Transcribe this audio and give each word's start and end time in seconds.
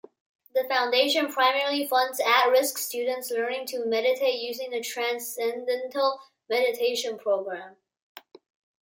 The 0.55 0.63
Foundation 0.63 1.27
primarily 1.31 1.85
funds 1.87 2.19
at-risk 2.19 2.79
students 2.79 3.29
learning 3.29 3.67
to 3.67 3.85
meditate 3.85 4.41
using 4.41 4.71
the 4.71 4.81
Transcendental 4.81 6.19
Meditation 6.49 7.19
program. 7.19 7.75